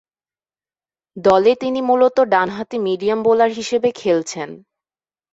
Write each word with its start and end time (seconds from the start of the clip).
দলে 1.17 1.51
তিনি 1.55 1.79
মূলতঃ 1.81 2.23
ডানহাতি 2.25 2.77
মিডিয়াম 2.79 3.19
বোলার 3.23 3.51
হিসেবে 3.51 3.89
খেলছেন। 3.91 4.49